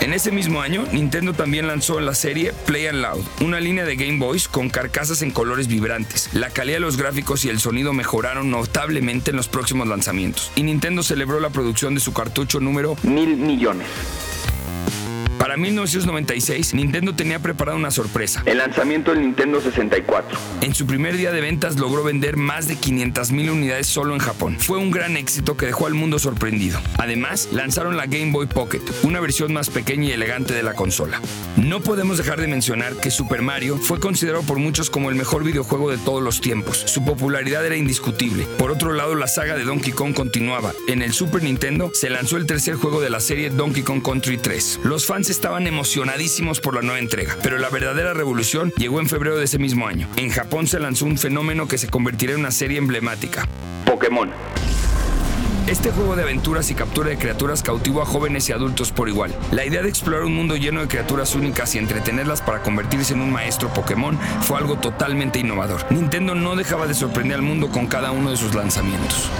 En 0.00 0.14
ese 0.14 0.32
mismo 0.32 0.62
año, 0.62 0.86
Nintendo 0.92 1.34
también 1.34 1.66
lanzó 1.66 2.00
la 2.00 2.14
serie 2.14 2.54
Play 2.64 2.86
and 2.86 3.02
Loud, 3.02 3.22
una 3.42 3.60
línea 3.60 3.84
de 3.84 3.96
Game 3.96 4.18
Boys 4.18 4.48
con 4.48 4.70
carcasas 4.70 5.20
en 5.20 5.30
colores 5.30 5.68
vibrantes. 5.68 6.30
La 6.32 6.48
calidad 6.48 6.76
de 6.76 6.80
los 6.80 6.96
gráficos 6.96 7.44
y 7.44 7.50
el 7.50 7.60
sonido 7.60 7.92
mejoraron 7.92 8.50
notablemente 8.50 9.30
en 9.30 9.36
los 9.36 9.48
próximos 9.48 9.86
lanzamientos, 9.88 10.52
y 10.56 10.62
Nintendo 10.62 11.02
celebró 11.02 11.38
la 11.38 11.50
producción 11.50 11.94
de 11.94 12.00
su 12.00 12.14
cartucho 12.14 12.60
número 12.60 12.96
Mil 13.02 13.36
millones. 13.36 13.86
Para 15.50 15.62
1996, 15.62 16.74
Nintendo 16.74 17.12
tenía 17.16 17.40
preparada 17.40 17.76
una 17.76 17.90
sorpresa. 17.90 18.40
El 18.46 18.58
lanzamiento 18.58 19.10
del 19.10 19.22
Nintendo 19.22 19.60
64. 19.60 20.38
En 20.60 20.72
su 20.76 20.86
primer 20.86 21.16
día 21.16 21.32
de 21.32 21.40
ventas 21.40 21.74
logró 21.74 22.04
vender 22.04 22.36
más 22.36 22.68
de 22.68 22.76
500.000 22.76 23.50
unidades 23.50 23.88
solo 23.88 24.14
en 24.14 24.20
Japón. 24.20 24.56
Fue 24.60 24.78
un 24.78 24.92
gran 24.92 25.16
éxito 25.16 25.56
que 25.56 25.66
dejó 25.66 25.88
al 25.88 25.94
mundo 25.94 26.20
sorprendido. 26.20 26.80
Además, 26.98 27.48
lanzaron 27.50 27.96
la 27.96 28.06
Game 28.06 28.30
Boy 28.30 28.46
Pocket, 28.46 28.82
una 29.02 29.18
versión 29.18 29.52
más 29.52 29.70
pequeña 29.70 30.10
y 30.10 30.12
elegante 30.12 30.54
de 30.54 30.62
la 30.62 30.74
consola. 30.74 31.20
No 31.56 31.80
podemos 31.80 32.16
dejar 32.16 32.40
de 32.40 32.46
mencionar 32.46 32.94
que 32.94 33.10
Super 33.10 33.42
Mario 33.42 33.76
fue 33.76 33.98
considerado 33.98 34.44
por 34.44 34.60
muchos 34.60 34.88
como 34.88 35.10
el 35.10 35.16
mejor 35.16 35.42
videojuego 35.42 35.90
de 35.90 35.98
todos 35.98 36.22
los 36.22 36.40
tiempos. 36.40 36.76
Su 36.86 37.04
popularidad 37.04 37.66
era 37.66 37.74
indiscutible. 37.74 38.46
Por 38.56 38.70
otro 38.70 38.92
lado, 38.92 39.16
la 39.16 39.26
saga 39.26 39.56
de 39.56 39.64
Donkey 39.64 39.92
Kong 39.92 40.14
continuaba. 40.14 40.74
En 40.86 41.02
el 41.02 41.12
Super 41.12 41.42
Nintendo 41.42 41.90
se 41.92 42.08
lanzó 42.08 42.36
el 42.36 42.46
tercer 42.46 42.76
juego 42.76 43.00
de 43.00 43.10
la 43.10 43.18
serie 43.18 43.50
Donkey 43.50 43.82
Kong 43.82 44.00
Country 44.00 44.38
3. 44.38 44.82
Los 44.84 45.06
fans 45.06 45.39
estaban 45.40 45.66
emocionadísimos 45.66 46.60
por 46.60 46.74
la 46.74 46.82
nueva 46.82 46.98
entrega, 46.98 47.34
pero 47.42 47.56
la 47.56 47.70
verdadera 47.70 48.12
revolución 48.12 48.74
llegó 48.76 49.00
en 49.00 49.08
febrero 49.08 49.38
de 49.38 49.44
ese 49.44 49.58
mismo 49.58 49.88
año. 49.88 50.06
En 50.16 50.28
Japón 50.28 50.66
se 50.66 50.78
lanzó 50.78 51.06
un 51.06 51.16
fenómeno 51.16 51.66
que 51.66 51.78
se 51.78 51.88
convertirá 51.88 52.34
en 52.34 52.40
una 52.40 52.50
serie 52.50 52.76
emblemática. 52.76 53.48
Pokémon. 53.86 54.30
Este 55.66 55.92
juego 55.92 56.14
de 56.14 56.24
aventuras 56.24 56.70
y 56.70 56.74
captura 56.74 57.08
de 57.08 57.16
criaturas 57.16 57.62
cautivó 57.62 58.02
a 58.02 58.04
jóvenes 58.04 58.50
y 58.50 58.52
adultos 58.52 58.92
por 58.92 59.08
igual. 59.08 59.34
La 59.50 59.64
idea 59.64 59.80
de 59.80 59.88
explorar 59.88 60.24
un 60.24 60.34
mundo 60.34 60.56
lleno 60.56 60.82
de 60.82 60.88
criaturas 60.88 61.34
únicas 61.34 61.74
y 61.74 61.78
entretenerlas 61.78 62.42
para 62.42 62.60
convertirse 62.60 63.14
en 63.14 63.22
un 63.22 63.32
maestro 63.32 63.72
Pokémon 63.72 64.18
fue 64.42 64.58
algo 64.58 64.76
totalmente 64.76 65.38
innovador. 65.38 65.86
Nintendo 65.90 66.34
no 66.34 66.54
dejaba 66.54 66.86
de 66.86 66.92
sorprender 66.92 67.36
al 67.36 67.42
mundo 67.42 67.70
con 67.70 67.86
cada 67.86 68.10
uno 68.10 68.30
de 68.30 68.36
sus 68.36 68.54
lanzamientos. 68.54 69.30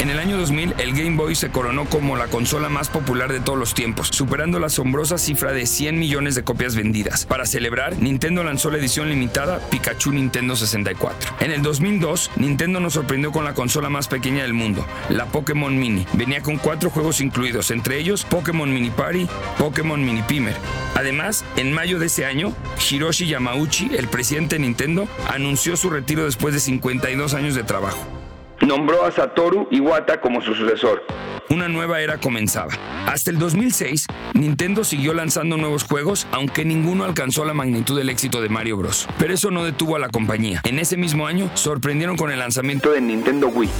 En 0.00 0.08
el 0.08 0.18
año 0.18 0.38
2000, 0.38 0.76
el 0.78 0.94
Game 0.94 1.18
Boy 1.18 1.34
se 1.34 1.50
coronó 1.50 1.84
como 1.84 2.16
la 2.16 2.28
consola 2.28 2.70
más 2.70 2.88
popular 2.88 3.30
de 3.30 3.38
todos 3.38 3.58
los 3.58 3.74
tiempos, 3.74 4.08
superando 4.10 4.58
la 4.58 4.68
asombrosa 4.68 5.18
cifra 5.18 5.52
de 5.52 5.66
100 5.66 5.98
millones 5.98 6.34
de 6.34 6.42
copias 6.42 6.74
vendidas. 6.74 7.26
Para 7.26 7.44
celebrar, 7.44 7.98
Nintendo 7.98 8.42
lanzó 8.42 8.70
la 8.70 8.78
edición 8.78 9.10
limitada 9.10 9.58
Pikachu 9.68 10.12
Nintendo 10.12 10.56
64. 10.56 11.36
En 11.40 11.50
el 11.50 11.60
2002, 11.60 12.30
Nintendo 12.36 12.80
nos 12.80 12.94
sorprendió 12.94 13.30
con 13.30 13.44
la 13.44 13.52
consola 13.52 13.90
más 13.90 14.08
pequeña 14.08 14.42
del 14.44 14.54
mundo, 14.54 14.86
la 15.10 15.26
Pokémon 15.26 15.78
Mini. 15.78 16.06
Venía 16.14 16.40
con 16.40 16.56
cuatro 16.56 16.88
juegos 16.88 17.20
incluidos, 17.20 17.70
entre 17.70 17.98
ellos 17.98 18.24
Pokémon 18.24 18.72
Mini 18.72 18.88
Party, 18.88 19.28
Pokémon 19.58 20.02
Mini 20.02 20.22
Pimer. 20.22 20.56
Además, 20.94 21.44
en 21.56 21.74
mayo 21.74 21.98
de 21.98 22.06
ese 22.06 22.24
año, 22.24 22.54
Hiroshi 22.90 23.26
Yamauchi, 23.26 23.90
el 23.94 24.08
presidente 24.08 24.56
de 24.56 24.62
Nintendo, 24.62 25.06
anunció 25.28 25.76
su 25.76 25.90
retiro 25.90 26.24
después 26.24 26.54
de 26.54 26.60
52 26.60 27.34
años 27.34 27.54
de 27.54 27.64
trabajo. 27.64 28.19
Nombró 28.66 29.04
a 29.04 29.10
Satoru 29.10 29.68
Iwata 29.70 30.20
como 30.20 30.40
su 30.42 30.54
sucesor. 30.54 31.02
Una 31.48 31.68
nueva 31.68 32.00
era 32.00 32.18
comenzaba. 32.18 32.72
Hasta 33.06 33.30
el 33.30 33.38
2006, 33.38 34.06
Nintendo 34.34 34.84
siguió 34.84 35.14
lanzando 35.14 35.56
nuevos 35.56 35.84
juegos, 35.84 36.26
aunque 36.30 36.64
ninguno 36.64 37.04
alcanzó 37.04 37.44
la 37.44 37.54
magnitud 37.54 37.98
del 37.98 38.08
éxito 38.08 38.40
de 38.40 38.48
Mario 38.48 38.76
Bros. 38.76 39.08
Pero 39.18 39.34
eso 39.34 39.50
no 39.50 39.64
detuvo 39.64 39.96
a 39.96 39.98
la 39.98 40.10
compañía. 40.10 40.60
En 40.64 40.78
ese 40.78 40.96
mismo 40.96 41.26
año, 41.26 41.50
sorprendieron 41.54 42.16
con 42.16 42.30
el 42.30 42.38
lanzamiento 42.38 42.92
de 42.92 43.00
Nintendo 43.00 43.48
Wii. 43.48 43.70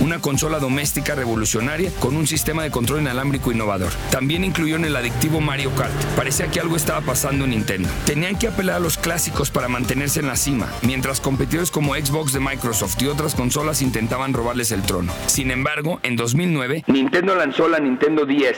Una 0.00 0.18
consola 0.18 0.58
doméstica 0.58 1.14
revolucionaria 1.14 1.92
con 2.00 2.16
un 2.16 2.26
sistema 2.26 2.62
de 2.62 2.70
control 2.70 3.02
inalámbrico 3.02 3.52
innovador. 3.52 3.92
También 4.10 4.44
incluyó 4.44 4.76
en 4.76 4.86
el 4.86 4.96
adictivo 4.96 5.42
Mario 5.42 5.74
Kart. 5.74 5.92
Parecía 6.16 6.48
que 6.48 6.58
algo 6.58 6.74
estaba 6.74 7.02
pasando 7.02 7.44
en 7.44 7.50
Nintendo. 7.50 7.88
Tenían 8.06 8.38
que 8.38 8.48
apelar 8.48 8.76
a 8.76 8.80
los 8.80 8.96
clásicos 8.96 9.50
para 9.50 9.68
mantenerse 9.68 10.20
en 10.20 10.28
la 10.28 10.36
cima, 10.36 10.68
mientras 10.82 11.20
competidores 11.20 11.70
como 11.70 11.94
Xbox 11.94 12.32
de 12.32 12.40
Microsoft 12.40 13.00
y 13.02 13.08
otras 13.08 13.34
consolas 13.34 13.82
intentaban 13.82 14.32
robarles 14.32 14.72
el 14.72 14.82
trono. 14.82 15.12
Sin 15.26 15.50
embargo, 15.50 16.00
en 16.02 16.16
2009, 16.16 16.84
Nintendo 16.86 17.34
lanzó 17.34 17.68
la 17.68 17.78
Nintendo 17.78 18.24
10. 18.24 18.56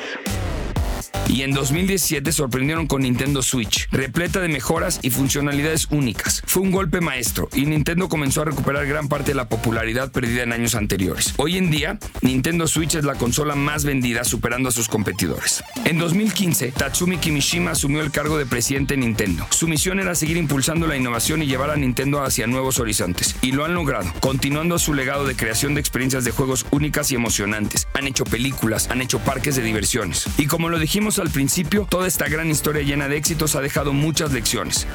Y 1.33 1.45
en 1.45 1.53
2017 1.53 2.31
sorprendieron 2.31 2.87
con 2.87 3.01
Nintendo 3.01 3.41
Switch, 3.41 3.89
repleta 3.91 4.39
de 4.41 4.49
mejoras 4.49 5.01
y 5.01 5.09
funcionalidades 5.09 5.89
únicas. 5.91 6.43
Fue 6.45 6.63
un 6.63 6.71
golpe 6.71 7.01
maestro 7.01 7.49
y 7.55 7.65
Nintendo 7.65 8.11
comenzó 8.11 8.43
a 8.43 8.45
recuperar 8.45 8.87
gran 8.87 9.09
parte 9.09 9.31
de 9.31 9.37
la 9.37 9.49
popularidad 9.49 10.13
perdida 10.13 10.43
en 10.43 10.53
años 10.53 10.75
anteriores. 10.75 11.33
Hoy 11.39 11.57
en 11.57 11.71
día, 11.71 11.99
Nintendo 12.21 12.67
Switch 12.67 12.97
es 12.97 13.05
la 13.05 13.15
consola 13.15 13.55
más 13.55 13.87
vendida, 13.87 14.25
superando 14.25 14.69
a 14.69 14.73
sus 14.73 14.89
competidores. 14.89 15.65
En 15.87 15.99
2015, 15.99 16.71
Tatsumi 16.73 17.17
Kimishima 17.17 17.71
asumió 17.71 18.03
el 18.03 18.11
cargo 18.11 18.37
de 18.37 18.45
presidente 18.45 18.93
de 18.93 19.01
Nintendo. 19.01 19.47
Su 19.49 19.69
misión 19.69 20.01
era 20.01 20.15
seguir 20.15 20.37
impulsando 20.37 20.87
la 20.87 20.99
innovación 20.99 21.43
y 21.43 21.47
llevar 21.47 21.71
a 21.71 21.77
Nintendo 21.77 22.23
hacia 22.23 22.47
nuevos 22.47 22.79
horizontes. 22.79 23.37
Y 23.41 23.53
lo 23.53 23.65
han 23.65 23.73
logrado, 23.73 24.13
continuando 24.21 24.79
su 24.79 24.93
legado 24.93 25.25
de 25.27 25.35
creación 25.35 25.73
de 25.73 25.81
experiencias 25.81 26.27
de 26.27 26.31
juegos 26.31 26.67
únicas 26.73 27.11
y 27.11 27.15
emocionantes. 27.15 27.89
Han 27.95 28.07
hecho 28.07 28.25
películas, 28.25 28.91
han 28.91 29.01
hecho 29.01 29.19
parques 29.19 29.57
de 29.57 29.63
diversiones. 29.63 30.27
Y 30.37 30.45
como 30.45 30.69
lo 30.69 30.79
dijimos 30.79 31.22
al 31.23 31.31
principio, 31.31 31.87
toda 31.89 32.07
esta 32.07 32.29
gran 32.29 32.51
historia 32.51 32.83
llena 32.83 33.09
de 33.09 33.17
éxitos 33.17 33.57
ha 33.57 33.61
dejado 33.61 33.93
muchas 33.93 34.33
lecciones. 34.33 34.87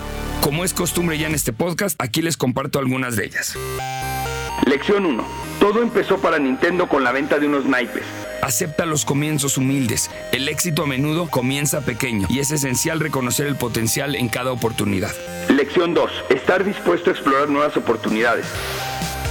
Como 0.42 0.64
es 0.64 0.74
costumbre 0.74 1.18
ya 1.18 1.28
en 1.28 1.36
este 1.36 1.54
podcast, 1.54 2.00
aquí 2.02 2.22
les 2.22 2.38
comparto 2.38 2.80
algunas 2.80 3.16
de 3.16 3.26
ellas. 3.26 3.58
Lección 4.66 5.06
1. 5.06 5.26
Todo 5.60 5.82
empezó 5.82 6.18
para 6.18 6.38
Nintendo 6.38 6.88
con 6.88 7.04
la 7.04 7.12
venta 7.12 7.40
de 7.40 7.48
unos 7.48 7.66
naipes. 7.66 8.04
Acepta 8.42 8.86
los 8.86 9.06
comienzos 9.06 9.58
humildes. 9.58 10.12
El 10.32 10.48
éxito 10.50 10.84
a 10.84 10.88
menudo 10.88 11.28
comienza 11.30 11.82
pequeño 11.82 12.28
y 12.30 12.40
es 12.40 12.52
esencial 12.52 13.00
reconocer 13.00 13.48
el 13.48 13.56
potencial 13.56 14.16
en 14.16 14.30
cada 14.30 14.52
oportunidad. 14.52 15.14
Lección 15.50 15.94
2. 15.94 16.12
Estar 16.30 16.64
dispuesto 16.64 17.10
a 17.10 17.14
explorar 17.14 17.50
nuevas 17.50 17.76
oportunidades. 17.78 18.46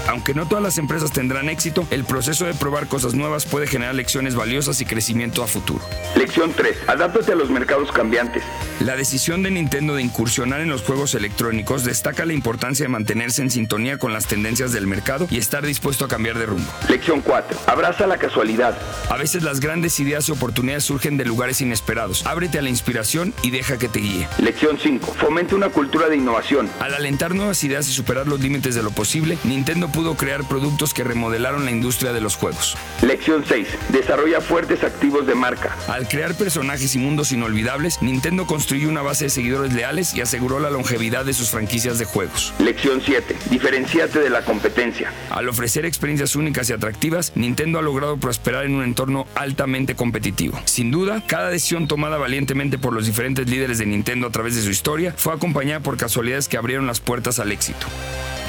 Aunque 0.08 0.34
no 0.34 0.46
todas 0.46 0.62
las 0.62 0.78
empresas 0.78 1.12
tendrán 1.12 1.48
éxito, 1.48 1.86
el 1.90 2.04
proceso 2.04 2.46
de 2.46 2.54
probar 2.54 2.86
cosas 2.86 3.14
nuevas 3.14 3.44
puede 3.44 3.66
generar 3.66 3.94
lecciones 3.94 4.34
valiosas 4.34 4.80
y 4.80 4.84
crecimiento 4.86 5.42
a 5.42 5.46
futuro. 5.46 5.84
Lección 6.14 6.52
3. 6.56 6.76
Adáptate 6.86 7.32
a 7.32 7.34
los 7.34 7.50
mercados 7.50 7.90
cambiantes. 7.90 8.42
La 8.80 8.94
decisión 8.94 9.42
de 9.42 9.50
Nintendo 9.50 9.94
de 9.94 10.02
incursionar 10.02 10.60
en 10.60 10.68
los 10.68 10.82
juegos 10.82 11.14
electrónicos 11.14 11.84
destaca 11.84 12.24
la 12.24 12.34
importancia 12.34 12.84
de 12.84 12.88
mantenerse 12.88 13.42
en 13.42 13.50
sintonía 13.50 13.98
con 13.98 14.12
las 14.12 14.26
tendencias 14.26 14.72
del 14.72 14.86
mercado 14.86 15.26
y 15.30 15.38
estar 15.38 15.66
dispuesto 15.66 16.04
a 16.04 16.08
cambiar 16.08 16.38
de 16.38 16.46
rumbo. 16.46 16.70
Lección 16.88 17.20
4. 17.20 17.58
Abraza 17.66 18.06
la 18.06 18.18
casualidad. 18.18 18.78
A 19.08 19.16
veces 19.16 19.42
las 19.42 19.60
grandes 19.60 19.98
ideas 19.98 20.28
y 20.28 20.32
oportunidades 20.32 20.84
surgen 20.84 21.16
de 21.16 21.24
lugares 21.24 21.60
inesperados. 21.60 22.24
Ábrete 22.26 22.58
a 22.58 22.62
la 22.62 22.68
inspiración 22.68 23.34
y 23.42 23.50
deja 23.50 23.78
que 23.78 23.88
te 23.88 24.00
guíe. 24.00 24.28
Lección 24.38 24.78
5. 24.80 25.14
Fomente 25.14 25.54
una 25.54 25.70
cultura 25.70 26.08
de 26.08 26.16
innovación. 26.16 26.68
Al 26.80 26.94
alentar 26.94 27.34
nuevas 27.34 27.62
ideas 27.64 27.88
y 27.88 27.92
superar 27.92 28.28
los 28.28 28.40
límites 28.40 28.74
de 28.74 28.82
lo 28.82 28.90
posible, 28.90 29.38
Nintendo 29.44 29.88
pudo 29.96 30.14
crear 30.14 30.44
productos 30.44 30.92
que 30.92 31.04
remodelaron 31.04 31.64
la 31.64 31.70
industria 31.70 32.12
de 32.12 32.20
los 32.20 32.36
juegos. 32.36 32.76
Lección 33.00 33.46
6. 33.48 33.66
Desarrolla 33.88 34.42
fuertes 34.42 34.84
activos 34.84 35.26
de 35.26 35.34
marca. 35.34 35.74
Al 35.88 36.06
crear 36.06 36.34
personajes 36.34 36.94
y 36.94 36.98
mundos 36.98 37.32
inolvidables, 37.32 38.02
Nintendo 38.02 38.46
construyó 38.46 38.90
una 38.90 39.00
base 39.00 39.24
de 39.24 39.30
seguidores 39.30 39.72
leales 39.72 40.14
y 40.14 40.20
aseguró 40.20 40.60
la 40.60 40.68
longevidad 40.68 41.24
de 41.24 41.32
sus 41.32 41.48
franquicias 41.48 41.98
de 41.98 42.04
juegos. 42.04 42.52
Lección 42.58 43.00
7. 43.02 43.36
Diferenciate 43.48 44.18
de 44.18 44.28
la 44.28 44.42
competencia. 44.42 45.10
Al 45.30 45.48
ofrecer 45.48 45.86
experiencias 45.86 46.36
únicas 46.36 46.68
y 46.68 46.74
atractivas, 46.74 47.32
Nintendo 47.34 47.78
ha 47.78 47.82
logrado 47.82 48.18
prosperar 48.18 48.66
en 48.66 48.74
un 48.74 48.84
entorno 48.84 49.26
altamente 49.34 49.94
competitivo. 49.94 50.60
Sin 50.66 50.90
duda, 50.90 51.22
cada 51.26 51.48
decisión 51.48 51.88
tomada 51.88 52.18
valientemente 52.18 52.76
por 52.76 52.92
los 52.92 53.06
diferentes 53.06 53.48
líderes 53.48 53.78
de 53.78 53.86
Nintendo 53.86 54.26
a 54.26 54.30
través 54.30 54.56
de 54.56 54.60
su 54.60 54.68
historia 54.68 55.14
fue 55.16 55.32
acompañada 55.32 55.80
por 55.80 55.96
casualidades 55.96 56.48
que 56.48 56.58
abrieron 56.58 56.86
las 56.86 57.00
puertas 57.00 57.38
al 57.38 57.50
éxito. 57.50 57.86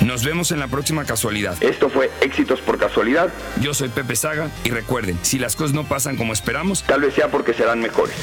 Nos 0.06 0.24
vemos 0.24 0.52
en 0.52 0.60
la 0.60 0.68
próxima 0.68 1.06
casualidad. 1.06 1.56
Esto 1.62 1.90
fue 1.90 2.12
Éxitos 2.22 2.62
por 2.62 2.78
Casualidad. 2.78 3.30
Yo 3.60 3.74
soy 3.74 3.90
Pepe 3.90 4.16
Saga 4.16 4.50
y 4.64 4.70
recuerden, 4.70 5.18
si 5.24 5.40
las 5.40 5.56
cosas 5.56 5.74
no 5.74 5.86
pasan 5.86 6.18
como 6.18 6.34
esperamos, 6.34 6.84
Tal 6.84 7.02
vez 7.02 7.16
sea 7.16 7.30
porque 7.30 7.54
serán 7.54 7.80
mejores. 7.80 8.16